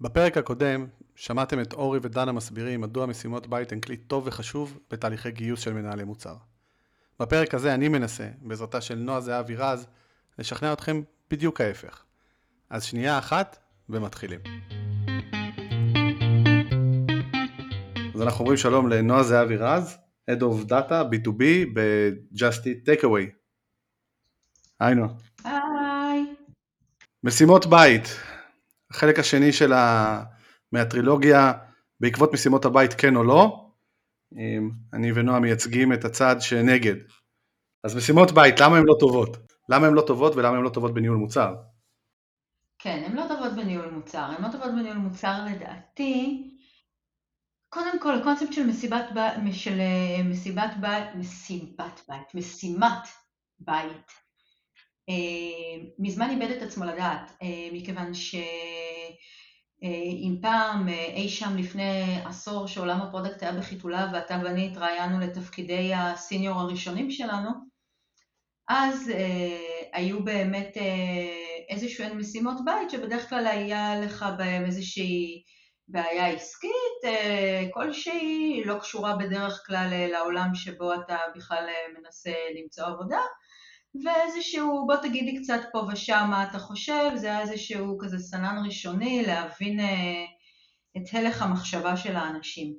בפרק 0.00 0.36
הקודם 0.36 0.86
שמעתם 1.16 1.60
את 1.60 1.72
אורי 1.72 1.98
ודנה 2.02 2.32
מסבירים 2.32 2.80
מדוע 2.80 3.06
משימות 3.06 3.46
בית 3.46 3.72
הן 3.72 3.80
כלי 3.80 3.96
טוב 3.96 4.26
וחשוב 4.26 4.78
בתהליכי 4.90 5.30
גיוס 5.30 5.60
של 5.60 5.72
מנהלי 5.72 6.04
מוצר. 6.04 6.36
בפרק 7.20 7.54
הזה 7.54 7.74
אני 7.74 7.88
מנסה, 7.88 8.28
בעזרתה 8.42 8.80
של 8.80 8.94
נועה 8.94 9.20
זהבי 9.20 9.56
רז, 9.56 9.86
לשכנע 10.38 10.72
אתכם 10.72 11.02
בדיוק 11.30 11.60
ההפך. 11.60 12.04
אז 12.70 12.84
שנייה 12.84 13.18
אחת 13.18 13.58
ומתחילים. 13.88 14.40
אז 18.14 18.22
אנחנו 18.22 18.40
אומרים 18.40 18.56
שלום 18.56 18.88
לנועה 18.88 19.22
זהבי 19.22 19.56
רז, 19.56 19.98
Head 20.30 20.40
of 20.40 20.68
Data 20.68 21.04
B2B 21.10 21.42
ב-Just 21.74 22.62
Eat 22.62 22.88
Takeaway. 22.88 23.30
היי 24.80 24.94
נועה. 24.94 25.10
היי. 25.44 26.34
משימות 27.24 27.66
בית, 27.66 28.08
החלק 28.90 29.18
השני 29.18 29.52
של 29.52 29.72
ה... 29.72 30.22
מהטרילוגיה, 30.72 31.52
בעקבות 32.00 32.32
משימות 32.32 32.64
הבית 32.64 32.94
כן 32.94 33.16
או 33.16 33.24
לא, 33.24 33.70
אני 34.92 35.12
ונועה 35.12 35.40
מייצגים 35.40 35.92
את 35.92 36.04
הצד 36.04 36.36
שנגד. 36.40 36.94
אז 37.84 37.96
משימות 37.96 38.32
בית, 38.32 38.60
למה 38.60 38.76
הן 38.76 38.84
לא 38.86 38.94
טובות? 39.00 39.36
למה 39.68 39.86
הן 39.86 39.94
לא 39.94 40.02
טובות 40.06 40.36
ולמה 40.36 40.56
הן 40.56 40.62
לא 40.62 40.70
טובות 40.70 40.94
בניהול 40.94 41.16
מוצר? 41.16 41.54
כן, 42.78 43.02
הן 43.06 43.16
לא 43.16 43.24
טובות 43.28 43.52
בניהול 43.56 43.90
מוצר. 43.90 44.18
הן 44.18 44.42
לא 44.42 44.52
טובות 44.52 44.70
בניהול 44.70 44.98
מוצר 44.98 45.44
לדעתי. 45.44 46.44
קודם 47.68 48.00
כל, 48.00 48.14
הקונספט 48.14 48.52
של 48.52 48.66
מסיבת 48.66 49.04
בית, 49.14 49.54
של 49.54 49.80
אה, 49.80 50.22
מסיבת 50.24 50.70
בית, 50.80 51.14
מסיבת 51.14 52.00
בית, 52.08 52.34
משימת 52.34 53.08
בית, 53.58 54.12
מזמן 55.98 56.30
איבד 56.30 56.50
את 56.50 56.62
עצמו 56.62 56.84
לדעת, 56.84 57.30
אה, 57.42 57.68
מכיוון 57.72 58.14
שאם 58.14 58.48
פעם 60.42 60.88
אי 60.88 61.28
שם 61.28 61.56
לפני 61.56 62.20
עשור 62.24 62.66
שעולם 62.66 63.00
ה 63.00 63.05
product 63.05 63.42
היה 63.42 63.52
בחיתוליו 63.52 64.06
ואתה 64.12 64.40
ואני 64.44 64.66
התראיינו 64.66 65.20
לתפקידי 65.20 65.94
ה 65.94 66.03
senior 66.03 66.60
הראשונים 66.60 67.10
שלנו, 67.10 67.50
אז 68.68 69.12
היו 69.92 70.24
באמת 70.24 70.76
איזשהן 71.68 72.16
משימות 72.16 72.56
בית 72.64 72.90
שבדרך 72.90 73.28
כלל 73.28 73.46
היה 73.46 74.00
לך 74.00 74.26
בהם 74.38 74.64
איזושהי 74.64 75.42
בעיה 75.88 76.28
עסקית 76.28 77.02
כלשהי, 77.74 78.62
לא 78.64 78.78
קשורה 78.78 79.16
בדרך 79.16 79.62
כלל 79.66 80.06
לעולם 80.12 80.54
שבו 80.54 80.94
אתה 80.94 81.16
בכלל 81.36 81.66
מנסה 81.98 82.32
למצוא 82.60 82.84
עבודה, 82.84 83.20
ואיזשהו, 84.04 84.86
בוא 84.86 84.96
תגיד 84.96 85.24
לי 85.24 85.42
קצת 85.42 85.60
פה 85.72 85.86
ושם 85.92 86.26
מה 86.30 86.48
אתה 86.50 86.58
חושב, 86.58 87.10
זה 87.14 87.26
היה 87.26 87.40
איזשהו 87.40 87.98
כזה 87.98 88.18
מסנן 88.18 88.62
ראשוני 88.66 89.22
להבין 89.26 89.80
אה, 89.80 90.24
את 90.96 91.02
הלך 91.12 91.42
המחשבה 91.42 91.96
של 91.96 92.16
האנשים. 92.16 92.74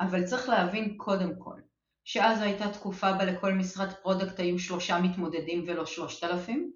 אבל 0.00 0.24
צריך 0.24 0.48
להבין 0.48 0.96
קודם 0.96 1.30
כל, 1.38 1.60
שאז 2.04 2.40
הייתה 2.40 2.72
תקופה 2.72 3.12
בה 3.12 3.24
לכל 3.24 3.52
משרת 3.52 3.92
product 3.92 4.40
היו 4.40 4.58
שלושה 4.58 5.00
מתמודדים 5.00 5.64
ולא 5.66 5.86
שלושת 5.86 6.24
אלפים. 6.24 6.72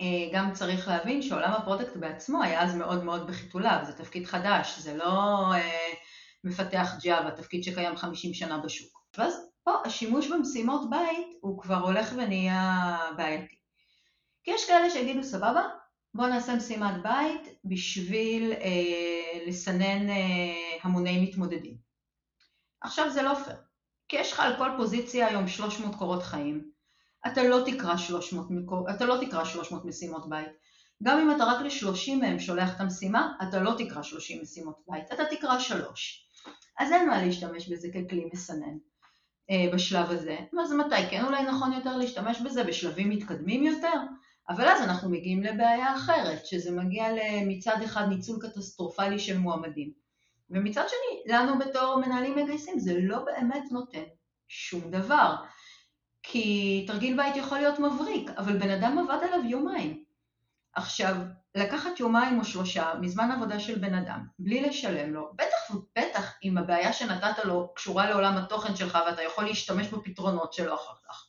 אה, 0.00 0.30
גם 0.32 0.52
צריך 0.52 0.88
להבין 0.88 1.22
שעולם 1.22 1.52
ה 1.52 1.58
product 1.58 1.96
בעצמו 1.96 2.42
היה 2.42 2.62
אז 2.62 2.74
מאוד 2.74 3.04
מאוד 3.04 3.26
בחיתוליו, 3.26 3.80
זה 3.86 3.92
תפקיד 3.92 4.26
חדש, 4.26 4.78
זה 4.78 4.96
לא 4.96 5.44
אה, 5.54 5.92
מפתח 6.44 6.90
ג'אווה, 7.02 7.30
תפקיד 7.30 7.64
שקיים 7.64 7.96
50 7.96 8.34
שנה 8.34 8.58
בשוק. 8.58 9.00
ואז 9.18 9.49
פה 9.64 9.72
השימוש 9.84 10.28
במשימות 10.28 10.90
בית 10.90 11.26
הוא 11.40 11.62
כבר 11.62 11.76
הולך 11.76 12.12
ונהיה 12.16 12.98
בעייתי. 13.16 13.54
כי 14.44 14.50
יש 14.50 14.66
כאלה 14.66 14.90
שיגידו 14.90 15.22
סבבה, 15.22 15.62
בוא 16.14 16.26
נעשה 16.26 16.56
משימת 16.56 17.02
בית 17.02 17.58
בשביל 17.64 18.52
אה, 18.52 19.46
לסנן 19.46 20.08
אה, 20.10 20.78
המוני 20.82 21.24
מתמודדים. 21.24 21.76
עכשיו 22.80 23.10
זה 23.10 23.22
לא 23.22 23.34
פייר, 23.34 23.56
כי 24.08 24.16
יש 24.16 24.32
לך 24.32 24.40
על 24.40 24.56
כל 24.58 24.70
פוזיציה 24.76 25.26
היום 25.26 25.48
300 25.48 25.94
קורות 25.94 26.22
חיים, 26.22 26.70
אתה 27.26 27.42
לא 27.42 27.62
תקרא 27.66 27.96
300, 27.96 28.46
אתה 28.90 29.04
לא 29.04 29.16
תקרא 29.26 29.44
300 29.44 29.84
משימות 29.84 30.28
בית. 30.28 30.48
גם 31.02 31.18
אם 31.18 31.36
אתה 31.36 31.44
רק 31.44 31.60
ל-30 31.60 32.14
מהם 32.20 32.38
שולח 32.38 32.76
את 32.76 32.80
המשימה, 32.80 33.32
אתה 33.48 33.60
לא 33.60 33.74
תקרא 33.78 34.02
30 34.02 34.42
משימות 34.42 34.84
בית, 34.88 35.12
אתה 35.12 35.22
תקרא 35.30 35.58
3. 35.58 36.26
אז 36.78 36.92
אין 36.92 37.08
מה 37.08 37.22
להשתמש 37.22 37.68
בזה 37.68 37.88
ככלי 37.88 38.30
מסנן. 38.32 38.89
אה, 39.50 39.66
בשלב 39.72 40.10
הזה, 40.10 40.36
אז 40.62 40.72
מתי 40.72 41.10
כן 41.10 41.24
אולי 41.24 41.42
נכון 41.42 41.72
יותר 41.72 41.96
להשתמש 41.96 42.40
בזה 42.40 42.64
בשלבים 42.64 43.10
מתקדמים 43.10 43.64
יותר? 43.64 44.00
אבל 44.48 44.68
אז 44.68 44.82
אנחנו 44.82 45.10
מגיעים 45.10 45.42
לבעיה 45.42 45.96
אחרת, 45.96 46.46
שזה 46.46 46.70
מגיע 46.70 47.06
מצד 47.46 47.76
אחד 47.84 48.08
ניצול 48.08 48.38
קטסטרופלי 48.42 49.18
של 49.18 49.38
מועמדים, 49.38 49.92
ומצד 50.50 50.84
שני, 50.88 51.34
לנו 51.34 51.58
בתור 51.58 52.02
מנהלים 52.06 52.36
מגייסים 52.36 52.78
זה 52.78 52.94
לא 53.00 53.24
באמת 53.24 53.62
נותן 53.70 54.04
שום 54.48 54.90
דבר. 54.90 55.34
כי 56.22 56.84
תרגיל 56.86 57.16
בית 57.16 57.36
יכול 57.36 57.58
להיות 57.58 57.78
מבריק, 57.78 58.30
אבל 58.30 58.58
בן 58.58 58.70
אדם 58.70 58.98
עבד 58.98 59.18
עליו 59.22 59.50
יומיים. 59.50 60.04
עכשיו, 60.74 61.16
לקחת 61.54 62.00
יומיים 62.00 62.38
או 62.38 62.44
שלושה 62.44 62.92
מזמן 63.00 63.30
עבודה 63.30 63.60
של 63.60 63.78
בן 63.78 63.94
אדם, 63.94 64.26
בלי 64.38 64.60
לשלם 64.60 65.12
לו, 65.12 65.32
בטח 65.34 65.74
ובטח 65.74 66.34
אם 66.44 66.58
הבעיה 66.58 66.92
שנתת 66.92 67.44
לו 67.44 67.72
קשורה 67.74 68.10
לעולם 68.10 68.36
התוכן 68.36 68.76
שלך 68.76 68.98
ואתה 69.06 69.22
יכול 69.22 69.44
להשתמש 69.44 69.88
בפתרונות 69.88 70.52
שלו 70.52 70.74
אחר 70.74 70.94
כך. 71.08 71.26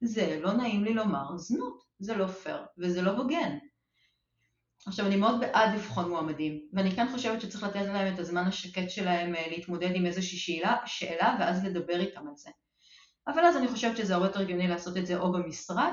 זה, 0.00 0.38
לא 0.42 0.52
נעים 0.52 0.84
לי 0.84 0.94
לומר, 0.94 1.36
זנות, 1.36 1.82
זה 1.98 2.14
לא 2.14 2.26
פייר 2.26 2.62
וזה 2.78 3.02
לא 3.02 3.10
הוגן. 3.10 3.58
עכשיו, 4.86 5.06
אני 5.06 5.16
מאוד 5.16 5.40
בעד 5.40 5.74
לבחון 5.74 6.08
מועמדים, 6.08 6.60
ואני 6.72 6.90
כן 6.96 7.06
חושבת 7.12 7.40
שצריך 7.40 7.62
לתת 7.62 7.86
להם 7.86 8.14
את 8.14 8.18
הזמן 8.18 8.46
השקט 8.46 8.90
שלהם 8.90 9.34
אה, 9.34 9.48
להתמודד 9.50 9.90
עם 9.94 10.06
איזושהי 10.06 10.38
שאלה, 10.38 10.76
שאלה 10.86 11.36
ואז 11.40 11.64
לדבר 11.64 12.00
איתם 12.00 12.28
על 12.28 12.36
זה. 12.36 12.50
אבל 13.26 13.44
אז 13.44 13.56
אני 13.56 13.68
חושבת 13.68 13.96
שזה 13.96 14.14
הרבה 14.14 14.26
יותר 14.26 14.40
הגיוני 14.40 14.68
לעשות 14.68 14.96
את 14.96 15.06
זה 15.06 15.18
או 15.18 15.32
במשרד, 15.32 15.92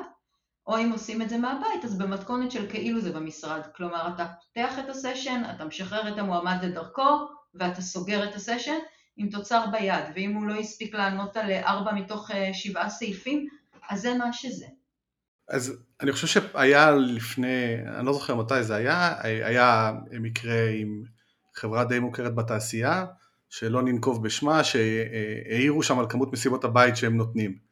או 0.70 0.78
אם 0.78 0.92
עושים 0.92 1.22
את 1.22 1.30
זה 1.30 1.38
מהבית, 1.38 1.84
אז 1.84 1.98
במתכונת 1.98 2.52
של 2.52 2.70
כאילו 2.70 3.02
זה 3.02 3.12
במשרד. 3.12 3.62
כלומר, 3.76 4.10
אתה 4.16 4.26
פותח 4.26 4.80
את 4.80 4.90
הסשן, 4.90 5.42
אתה 5.56 5.66
משחרר 5.66 6.14
את 6.14 6.18
המועמד 6.18 6.58
לדרכו, 6.64 7.28
ואתה 7.56 7.82
סוגר 7.82 8.30
את 8.30 8.36
הסשן 8.36 8.78
עם 9.18 9.30
תוצר 9.30 9.66
ביד, 9.72 10.04
ואם 10.16 10.34
הוא 10.36 10.48
לא 10.48 10.56
הספיק 10.56 10.96
לענות 10.96 11.38
על 11.38 11.52
ארבע 11.52 11.94
מתוך 11.94 12.32
אה, 12.32 12.54
שבעה 12.54 12.90
סעיפים, 12.90 13.48
אז 13.90 14.02
זה 14.02 14.14
מה 14.14 14.34
שזה. 14.34 14.66
אז 15.50 15.74
אני 16.02 16.12
חושב 16.12 16.28
שהיה 16.28 16.92
לפני, 16.92 17.76
אני 17.98 18.06
לא 18.06 18.14
זוכר 18.14 18.36
מתי 18.36 18.64
זה 18.64 18.76
היה, 18.76 19.16
היה 19.24 19.92
מקרה 20.20 20.70
עם 20.70 21.04
חברה 21.56 21.86
די 21.86 22.00
מוכרת 22.00 22.36
בתעשייה, 22.36 23.06
שלא 23.50 23.82
ננקוב 23.82 24.24
בשמה, 24.24 24.64
שהעירו 24.64 25.84
שם 25.84 26.00
על 26.00 26.06
כמות 26.10 26.34
מסיבות 26.34 26.64
הבית 26.64 26.98
שהם 26.98 27.18
נותנים. 27.18 27.69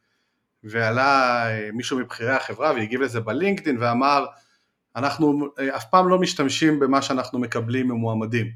ועלה 0.64 1.46
אה, 1.48 1.70
מישהו 1.74 2.00
מבכירי 2.00 2.32
החברה 2.32 2.74
והגיב 2.74 3.02
לזה 3.02 3.20
בלינקדאין 3.20 3.78
ואמר 3.80 4.26
אנחנו 4.96 5.48
אה, 5.60 5.76
אף 5.76 5.86
פעם 5.86 6.10
לא 6.10 6.20
משתמשים 6.20 6.80
במה 6.80 7.02
שאנחנו 7.02 7.40
מקבלים 7.40 7.88
ממועמדים. 7.88 8.52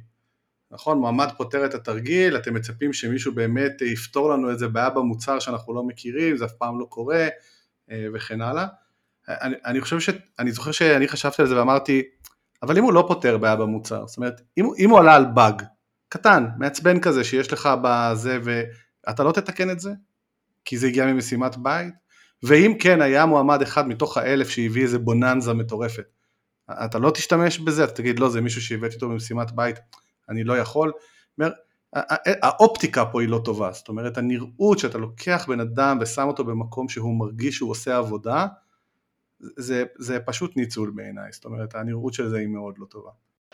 נכון, 0.72 0.97
מועמד 0.97 1.31
פותר 1.38 1.66
את 1.66 1.73
התרגיל, 1.73 2.38
אתם 2.38 2.53
מצפים 2.53 2.94
שמישהו 2.94 3.35
באמת 3.35 3.81
יפתור 3.81 4.29
לנו 4.29 4.50
איזה 4.50 4.67
בעיה 4.67 4.90
במוצר 4.90 5.40
שאנחנו 5.40 5.73
לא 5.73 5.84
מכירים, 5.84 6.38
זה 6.38 6.45
אף 6.45 6.51
פעם 6.51 6.79
לא 6.79 6.85
קורה 6.85 7.28
אה, 7.91 8.06
וכן 8.13 8.41
הלאה. 8.41 8.67
אני, 9.28 9.56
אני 9.66 9.81
חושב 9.81 10.00
ש... 10.00 10.09
אני 10.40 10.51
זוכר 10.51 10.72
שאני 10.72 11.07
חשבתי 11.07 11.41
על 11.41 11.47
זה 11.47 11.57
ואמרתי, 11.57 12.03
אבל 12.63 12.78
אם 12.78 12.84
הוא 12.84 12.94
לא 12.94 13.06
פותר 13.07 13.38
בעיה 13.38 13.56
במוצר, 13.56 14.07
זאת 14.07 14.17
אומרת, 14.17 14.41
אם, 14.57 14.66
אם 14.78 14.90
הוא 14.90 15.00
עלה 15.00 15.16
על 15.16 15.25
באג, 15.25 15.63
קטן, 16.09 16.45
מעצבן 16.57 17.00
כזה 17.00 17.23
שיש 17.23 17.53
לך 17.53 17.69
בזה 17.81 18.40
ואתה 18.44 19.23
לא 19.23 19.31
תתקן 19.31 19.69
את 19.69 19.79
זה? 19.79 19.91
כי 20.66 20.77
זה 20.77 20.88
הגיע 20.88 21.05
ממשימת 21.05 21.57
בית, 21.57 21.94
ואם 22.44 22.73
כן 22.79 23.01
היה 23.01 23.25
מועמד 23.25 23.61
אחד 23.61 23.88
מתוך 23.88 24.17
האלף 24.17 24.49
שהביא 24.49 24.83
איזה 24.83 24.99
בוננזה 24.99 25.53
מטורפת, 25.53 26.03
אתה 26.72 26.99
לא 26.99 27.11
תשתמש 27.11 27.59
בזה, 27.59 27.83
אתה 27.83 27.94
תגיד 27.94 28.19
לא 28.19 28.29
זה 28.29 28.41
מישהו 28.41 28.61
שהבאתי 28.61 28.95
אותו 28.95 29.09
ממשימת 29.09 29.51
בית, 29.51 29.79
אני 30.29 30.43
לא 30.43 30.58
יכול, 30.58 30.91
אומר, 31.37 31.52
האופטיקה 32.41 33.05
פה 33.05 33.22
היא 33.22 33.29
לא 33.29 33.41
טובה, 33.46 33.72
זאת 33.72 33.90
אומרת 33.90 34.17
הנראות 34.17 34.79
שאתה 34.79 34.97
לוקח 34.97 35.46
בן 35.47 35.59
אדם 35.59 35.97
ושם 36.02 36.28
אותו 36.28 36.43
במקום 36.43 36.90
שהוא 36.90 37.19
מרגיש 37.19 37.55
שהוא 37.55 37.72
עושה 37.72 37.97
עבודה, 37.97 38.47
זה, 39.40 39.84
זה 39.97 40.19
פשוט 40.19 40.58
ניצול 40.58 40.91
בעיניי, 40.96 41.31
זאת 41.31 41.46
אומרת 41.46 41.75
הנראות 41.75 42.13
של 42.13 42.29
זה 42.29 42.37
היא 42.37 42.47
מאוד 42.47 42.75
לא 42.78 42.85
טובה. 42.85 43.09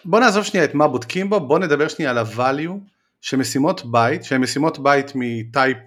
בוא 0.06 0.20
נעזוב 0.20 0.44
שנייה 0.44 0.66
את 0.66 0.74
מה 0.74 0.88
בודקים 0.88 1.30
בו, 1.30 1.48
בוא 1.48 1.60
נדבר 1.60 1.88
שנייה 1.88 2.12
על 2.12 2.18
ה-value 2.18 2.74
שמשימות 3.22 3.86
בית, 3.92 4.24
שהן 4.24 4.42
משימות 4.42 4.80
בית 4.80 5.12
מטייפ 5.16 5.78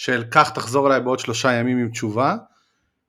של 0.00 0.24
כך 0.30 0.50
תחזור 0.50 0.86
אליי 0.86 1.00
בעוד 1.00 1.18
שלושה 1.18 1.52
ימים 1.52 1.78
עם 1.78 1.90
תשובה, 1.90 2.36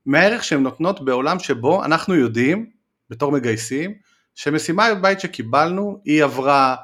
מהערך 0.06 0.44
שהן 0.44 0.64
נותנות 0.64 1.06
בעולם 1.06 1.40
שבו 1.40 1.86
אנחנו 1.86 2.16
יודעים, 2.16 2.70
בתור 3.10 3.32
מגייסים, 3.32 3.94
שמשימת 4.36 4.96
בית 4.96 5.20
שקיבלנו, 5.20 6.02
היא 6.06 6.24
עברה 6.24 6.76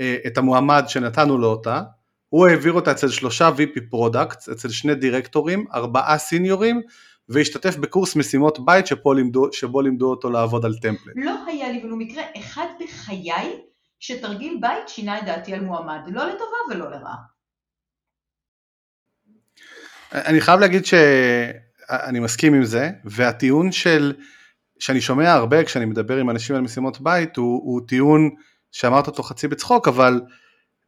אה, 0.00 0.16
את 0.26 0.38
המועמד 0.38 0.84
שנתנו 0.88 1.38
לו 1.38 1.48
אותה, 1.48 1.82
הוא 2.28 2.46
העביר 2.46 2.72
אותה 2.72 2.90
אצל 2.90 3.08
שלושה 3.08 3.50
VP 3.56 3.80
products, 3.90 4.48
אצל 4.48 4.68
שני 4.68 4.94
דירקטורים, 4.94 5.66
ארבעה 5.74 6.18
סיניורים, 6.18 6.80
והשתתף 7.28 7.76
בקורס 7.76 8.16
משימות 8.16 8.64
בית 8.64 8.86
שבו 8.86 9.12
לימדו, 9.12 9.52
שבו 9.52 9.80
לימדו 9.80 10.10
אותו 10.10 10.30
לעבוד 10.30 10.64
על 10.64 10.74
template. 10.74 11.14
לא 11.16 11.34
היה 11.46 11.72
לי 11.72 11.84
ולו 11.84 11.96
מקרה 11.96 12.22
אחד 12.38 12.66
בחיי 12.80 13.60
שתרגיל 14.00 14.58
בית 14.60 14.88
שינה 14.88 15.18
את 15.18 15.24
דעתי 15.24 15.54
על 15.54 15.60
מועמד, 15.60 16.00
לא 16.06 16.24
לטובה 16.24 16.56
ולא 16.70 16.90
לרעה. 16.90 17.32
אני 20.14 20.40
חייב 20.40 20.60
להגיד 20.60 20.86
שאני 20.86 22.20
מסכים 22.20 22.54
עם 22.54 22.64
זה, 22.64 22.90
והטיעון 23.04 23.72
של, 23.72 24.12
שאני 24.78 25.00
שומע 25.00 25.32
הרבה 25.32 25.64
כשאני 25.64 25.84
מדבר 25.84 26.16
עם 26.16 26.30
אנשים 26.30 26.56
על 26.56 26.62
משימות 26.62 27.00
בית, 27.00 27.36
הוא, 27.36 27.60
הוא 27.64 27.80
טיעון 27.88 28.30
שאמרת 28.72 29.06
אותו 29.06 29.22
חצי 29.22 29.48
בצחוק, 29.48 29.88
אבל 29.88 30.20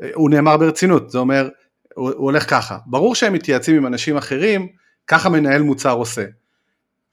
אה, 0.02 0.10
הוא 0.14 0.30
נאמר 0.30 0.56
ברצינות, 0.56 1.10
זה 1.10 1.18
אומר, 1.18 1.48
הוא, 1.94 2.10
הוא 2.10 2.24
הולך 2.24 2.50
ככה, 2.50 2.78
ברור 2.86 3.14
שהם 3.14 3.32
מתייעצים 3.32 3.76
עם 3.76 3.86
אנשים 3.86 4.16
אחרים, 4.16 4.68
ככה 5.06 5.28
מנהל 5.28 5.62
מוצר 5.62 5.92
עושה. 5.92 6.24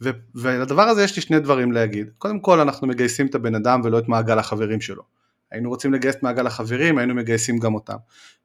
ו, 0.04 0.10
ולדבר 0.36 0.82
הזה 0.82 1.04
יש 1.04 1.16
לי 1.16 1.22
שני 1.22 1.40
דברים 1.40 1.72
להגיד. 1.72 2.10
קודם 2.18 2.40
כל 2.40 2.60
אנחנו 2.60 2.88
מגייסים 2.88 3.28
את 3.28 3.36
הבן 3.36 3.56
אדם 3.56 3.82
ולא 3.84 4.00
את 4.00 4.08
מעגל 4.08 4.40
החברים 4.40 4.82
שלו. 4.82 5.04
היינו 5.52 5.70
רוצים 5.70 5.94
לגייס 5.94 6.16
את 6.16 6.24
מעגל 6.24 6.48
החברים, 6.48 6.98
היינו 6.98 7.16
מגייסים 7.16 7.58
גם 7.58 7.74
אותם. 7.74 7.96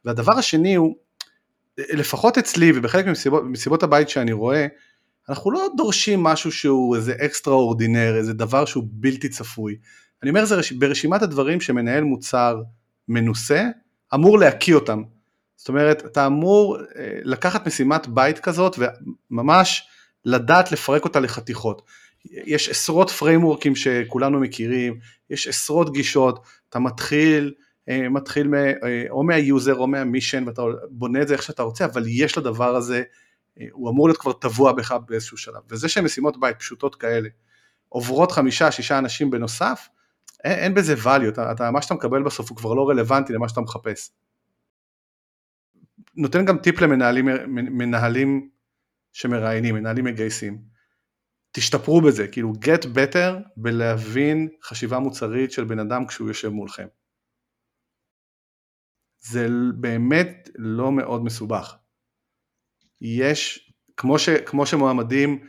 והדבר 0.04 0.32
השני 0.32 0.74
הוא, 0.74 0.96
לפחות 1.78 2.38
אצלי 2.38 2.73
ובחלק 2.75 3.06
ממסיבות, 3.06 3.44
ממסיבות 3.44 3.82
הבית 3.82 4.08
שאני 4.08 4.32
רואה, 4.32 4.67
אנחנו 5.28 5.50
לא 5.50 5.69
דורשים 5.76 6.23
משהו 6.23 6.52
שהוא 6.52 6.96
איזה 6.96 7.14
אקסטרה 7.25 7.55
אורדינר, 7.55 8.17
איזה 8.17 8.32
דבר 8.32 8.64
שהוא 8.64 8.84
בלתי 8.90 9.28
צפוי. 9.28 9.76
אני 10.23 10.31
אומר 10.31 10.44
זה 10.44 10.61
ברשימת 10.78 11.23
הדברים 11.23 11.61
שמנהל 11.61 12.05
מוצר 12.05 12.62
מנוסה 13.08 13.64
אמור 14.14 14.38
להקיא 14.38 14.75
אותם. 14.75 15.02
זאת 15.56 15.69
אומרת, 15.69 16.06
אתה 16.06 16.26
אמור 16.26 16.78
אה, 16.78 17.19
לקחת 17.23 17.67
משימת 17.67 18.06
בית 18.08 18.38
כזאת 18.38 18.78
וממש 19.31 19.88
לדעת 20.25 20.73
לפרק 20.73 21.05
אותה 21.05 21.20
לחתיכות. 21.20 21.82
יש 22.25 22.69
עשרות 22.69 23.11
פריימורקים 23.11 23.76
שכולנו 23.76 24.40
מכירים, 24.40 24.99
יש 25.31 25.49
עשרות 25.49 25.93
גישות, 25.93 26.44
אתה 26.69 26.78
מתחיל, 26.78 27.52
מתחיל 27.88 28.55
אה, 28.55 29.05
או 29.11 29.25
מהיוזר 29.25 29.75
או 29.75 29.87
מהמישן 29.87 30.44
ואתה 30.47 30.62
בונה 30.91 31.23
את 31.23 31.29
זה 31.29 31.35
איך 31.35 31.43
שאתה 31.43 31.62
רוצה, 31.62 31.85
אבל 31.85 32.05
יש 32.06 32.38
לדבר 32.38 32.77
הזה, 32.77 33.03
אה, 33.61 33.67
הוא 33.73 33.91
אמור 33.91 34.09
להיות 34.09 34.21
כבר 34.21 34.33
טבוע 34.33 34.73
בך 34.73 34.97
באיזשהו 35.09 35.37
שלב. 35.37 35.62
וזה 35.71 35.88
שמשימות 35.88 36.41
בית 36.41 36.59
פשוטות 36.59 36.94
כאלה 36.94 37.29
עוברות 37.88 38.33
חמישה, 38.33 38.71
שישה 38.71 38.99
אנשים 38.99 39.31
בנוסף, 39.31 39.88
אין, 40.44 40.59
אין 40.59 40.75
בזה 40.75 40.94
value, 41.05 41.29
אתה, 41.29 41.53
אתה, 41.53 41.71
מה 41.71 41.83
שאתה 41.83 41.94
מקבל 41.94 42.23
בסוף 42.23 42.50
הוא 42.50 42.56
כבר 42.56 42.75
לא 42.75 42.88
רלוונטי 42.88 43.33
למה 43.33 43.49
שאתה 43.49 43.61
מחפש. 43.61 44.11
נותן 46.17 46.44
גם 46.44 46.59
טיפ 46.59 46.81
למנהלים 46.81 47.29
מנהלים 47.49 48.49
שמראיינים, 49.12 49.75
מנהלים 49.75 50.05
מגייסים. 50.05 50.59
תשתפרו 51.53 52.00
בזה, 52.00 52.29
כאילו 52.29 52.53
get 52.53 52.83
better 52.83 53.49
בלהבין 53.56 54.49
חשיבה 54.62 54.99
מוצרית 54.99 55.53
של 55.53 55.65
בן 55.65 55.79
אדם 55.79 56.06
כשהוא 56.06 56.29
יושב 56.29 56.49
מולכם. 56.49 56.87
זה 59.20 59.48
באמת 59.74 60.50
לא 60.58 60.92
מאוד 60.92 61.24
מסובך. 61.24 61.76
יש, 63.00 63.72
כמו, 63.96 64.18
ש, 64.18 64.28
כמו 64.28 64.66
שמועמדים 64.66 65.46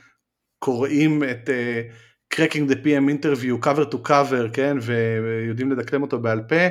קוראים 0.59 1.23
את 1.23 1.49
uh, 1.49 1.93
Cracking 2.33 2.69
the 2.69 2.75
PM 2.75 3.07
interview 3.09 3.65
cover 3.65 3.91
to 3.91 4.07
cover, 4.07 4.53
כן, 4.53 4.77
ויודעים 4.81 5.71
לדקלם 5.71 6.01
אותו 6.01 6.19
בעל 6.19 6.41
פה, 6.49 6.67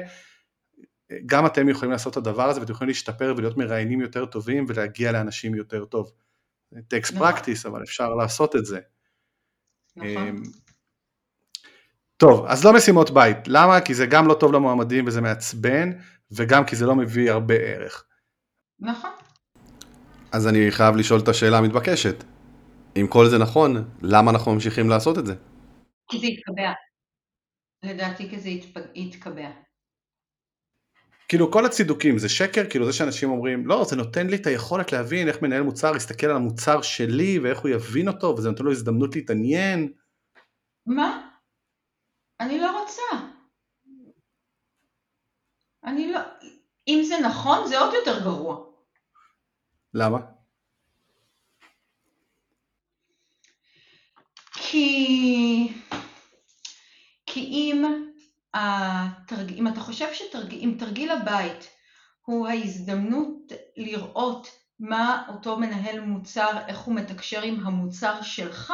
גם 1.27 1.47
אתם 1.47 1.69
יכולים 1.69 1.93
לעשות 1.93 2.13
את 2.13 2.17
הדבר 2.17 2.49
הזה 2.49 2.61
ואתם 2.61 2.73
יכולים 2.73 2.89
להשתפר 2.89 3.35
ולהיות 3.37 3.57
מראיינים 3.57 4.01
יותר 4.01 4.27
טובים 4.27 4.65
ולהגיע 4.69 5.13
לאנשים 5.13 5.55
יותר 5.55 5.85
טוב. 5.85 6.13
זה 6.71 6.81
טקסט 6.89 7.15
נכון. 7.15 7.27
פרקטיס, 7.27 7.67
אבל 7.67 7.83
אפשר 7.83 8.15
לעשות 8.15 8.57
את 8.57 8.67
זה. 8.67 8.81
נכון. 9.97 10.29
אמ, 10.29 10.43
טוב, 12.17 12.47
אז 12.47 12.65
לא 12.65 12.73
משימות 12.73 13.11
בית. 13.11 13.37
למה? 13.47 13.81
כי 13.81 13.95
זה 13.95 14.07
גם 14.07 14.27
לא 14.27 14.35
טוב 14.35 14.53
למועמדים 14.53 15.07
וזה 15.07 15.21
מעצבן, 15.21 15.91
וגם 16.31 16.65
כי 16.65 16.77
זה 16.77 16.87
לא 16.87 16.97
מביא 16.97 17.31
הרבה 17.31 17.55
ערך. 17.55 18.05
נכון. 18.79 19.11
אז 20.33 20.49
אני 20.49 20.71
חייב 20.71 20.97
לשאול 20.97 21.21
את 21.21 21.29
השאלה 21.29 21.59
המתבקשת. 21.59 22.25
אם 22.97 23.07
כל 23.09 23.29
זה 23.29 23.39
נכון, 23.39 23.91
למה 24.03 24.31
אנחנו 24.31 24.55
ממשיכים 24.55 24.89
לעשות 24.89 25.19
את 25.19 25.27
זה? 25.27 25.35
כי 26.11 26.19
זה 26.21 26.27
יתקבע. 26.27 26.73
לדעתי 27.83 28.29
כי 28.31 28.41
זה 28.41 28.51
יתקבע. 28.95 29.51
כאילו 31.29 31.53
כל 31.53 31.67
הצידוקים 31.67 32.19
זה 32.19 32.29
שקר, 32.29 32.71
כאילו 32.71 32.87
זה 32.87 32.93
שאנשים 32.93 33.31
אומרים 33.31 33.67
לא 33.67 33.85
זה 33.85 33.97
נותן 33.97 34.27
לי 34.27 34.37
את 34.37 34.47
היכולת 34.47 34.93
להבין 34.93 35.29
איך 35.29 35.43
מנהל 35.43 35.63
מוצר 35.63 35.97
יסתכל 35.97 36.27
על 36.27 36.37
המוצר 36.37 36.83
שלי 36.83 37.39
ואיך 37.39 37.59
הוא 37.59 37.71
יבין 37.71 38.09
אותו 38.09 38.35
וזה 38.39 38.49
נותן 38.49 38.65
לו 38.65 38.73
הזדמנות 38.73 39.17
להתעניין. 39.17 39.93
מה? 40.87 41.29
אני 42.41 42.61
לא 42.61 42.81
רוצה. 42.81 43.36
אני 45.87 46.13
לא... 46.13 46.21
אם 46.89 47.03
זה 47.03 47.15
נכון 47.19 47.67
זה 47.67 47.79
עוד 47.79 47.95
יותר 47.95 48.25
גרוע. 48.25 48.67
למה? 49.95 50.19
כי... 54.53 55.73
כי 57.27 57.41
אם 57.41 57.85
התרג... 58.55 59.53
אם 59.53 59.69
אתה 59.69 59.81
חושב 59.81 60.13
שאם 60.13 60.77
תרגיל 60.79 61.11
הבית 61.11 61.71
הוא 62.23 62.49
ההזדמנות 62.49 63.53
לראות 63.77 64.49
מה 64.79 65.27
אותו 65.29 65.57
מנהל 65.57 66.01
מוצר, 66.01 66.67
איך 66.67 66.79
הוא 66.79 66.95
מתקשר 66.95 67.43
עם 67.43 67.67
המוצר 67.67 68.23
שלך, 68.23 68.73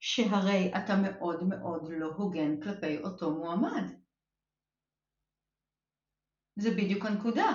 שהרי 0.00 0.72
אתה 0.76 0.96
מאוד 0.96 1.44
מאוד 1.44 1.88
לא 1.90 2.06
הוגן 2.16 2.60
כלפי 2.60 2.98
אותו 2.98 3.30
מועמד. 3.30 3.99
זה 6.60 6.70
בדיוק 6.70 7.06
הנקודה. 7.06 7.52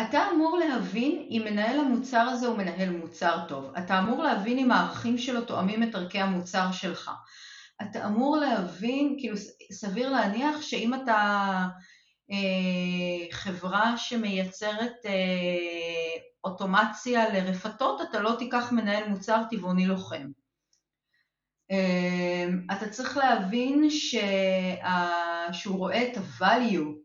אתה 0.00 0.30
אמור 0.30 0.58
להבין 0.58 1.26
אם 1.30 1.42
מנהל 1.44 1.80
המוצר 1.80 2.20
הזה 2.20 2.46
הוא 2.46 2.58
מנהל 2.58 2.90
מוצר 2.90 3.38
טוב. 3.48 3.72
אתה 3.78 3.98
אמור 3.98 4.22
להבין 4.22 4.58
אם 4.58 4.70
הערכים 4.70 5.18
שלו 5.18 5.40
תואמים 5.40 5.82
את 5.82 5.94
ערכי 5.94 6.20
המוצר 6.20 6.72
שלך. 6.72 7.10
אתה 7.82 8.06
אמור 8.06 8.36
להבין, 8.36 9.16
כאילו 9.18 9.36
סביר 9.72 10.10
להניח 10.10 10.62
שאם 10.62 10.94
אתה 10.94 11.48
אה, 12.30 13.32
חברה 13.32 13.96
שמייצרת 13.96 15.06
אה, 15.06 16.20
אוטומציה 16.44 17.28
לרפתות, 17.28 18.00
אתה 18.10 18.20
לא 18.20 18.36
תיקח 18.38 18.72
מנהל 18.72 19.08
מוצר 19.08 19.42
טבעוני 19.50 19.86
לוחם. 19.86 20.26
אה, 21.70 22.46
אתה 22.76 22.88
צריך 22.88 23.16
להבין 23.16 23.90
שה, 23.90 25.52
שהוא 25.52 25.78
רואה 25.78 26.08
את 26.08 26.16
ה-value, 26.16 27.01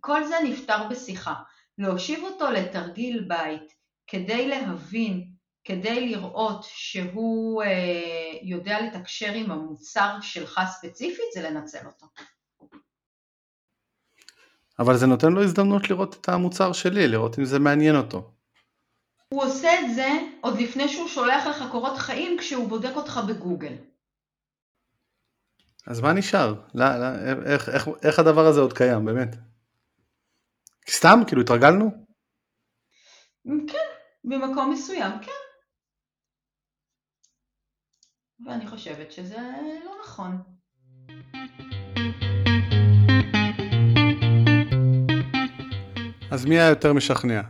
כל 0.00 0.24
זה 0.24 0.34
נפתר 0.44 0.88
בשיחה. 0.90 1.34
להושיב 1.78 2.24
אותו 2.24 2.50
לתרגיל 2.50 3.24
בית 3.28 3.74
כדי 4.06 4.48
להבין 4.48 5.30
כדי 5.68 6.08
לראות 6.08 6.64
שהוא 6.64 7.62
אה, 7.62 8.38
יודע 8.42 8.80
לתקשר 8.80 9.32
עם 9.32 9.50
המוצר 9.50 10.16
שלך 10.20 10.60
ספציפית, 10.66 11.24
זה 11.34 11.50
לנצל 11.50 11.86
אותו. 11.86 12.06
אבל 14.78 14.96
זה 14.96 15.06
נותן 15.06 15.32
לו 15.32 15.42
הזדמנות 15.42 15.90
לראות 15.90 16.16
את 16.20 16.28
המוצר 16.28 16.72
שלי, 16.72 17.08
לראות 17.08 17.38
אם 17.38 17.44
זה 17.44 17.58
מעניין 17.58 17.96
אותו. 17.96 18.30
הוא 19.28 19.42
עושה 19.42 19.80
את 19.80 19.94
זה 19.94 20.08
עוד 20.40 20.58
לפני 20.58 20.88
שהוא 20.88 21.08
שולח 21.08 21.46
לך 21.46 21.64
קורות 21.70 21.98
חיים 21.98 22.38
כשהוא 22.38 22.68
בודק 22.68 22.96
אותך 22.96 23.20
בגוגל. 23.28 23.74
אז 25.86 26.00
מה 26.00 26.12
נשאר? 26.12 26.54
לא, 26.74 26.86
לא, 26.98 27.06
איך, 27.46 27.68
איך, 27.68 27.88
איך 28.02 28.18
הדבר 28.18 28.46
הזה 28.46 28.60
עוד 28.60 28.72
קיים, 28.72 29.04
באמת? 29.04 29.36
סתם? 30.90 31.18
כאילו 31.26 31.42
התרגלנו? 31.42 31.90
כן, 33.68 33.88
במקום 34.24 34.70
מסוים, 34.72 35.12
כן. 35.22 35.32
ואני 38.46 38.66
חושבת 38.66 39.12
שזה 39.12 39.38
לא 39.84 39.92
נכון. 40.04 40.42
אז 46.30 46.44
מי 46.44 46.58
היה 46.58 46.68
יותר 46.68 46.92
משכנע? 46.92 47.40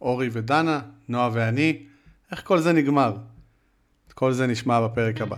אורי 0.00 0.28
ודנה, 0.32 0.80
נועה 1.08 1.30
ואני? 1.32 1.86
איך 2.30 2.46
כל 2.46 2.58
זה 2.58 2.72
נגמר? 2.72 3.16
את 4.08 4.12
כל 4.12 4.32
זה 4.32 4.46
נשמע 4.46 4.88
בפרק 4.88 5.20
הבא. 5.20 5.36